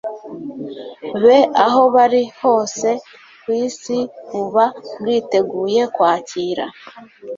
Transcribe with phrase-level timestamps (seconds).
[1.23, 2.89] be aho bari hose
[3.41, 3.97] ku isi
[4.29, 4.65] buba
[4.99, 6.65] bwiteguye kwakira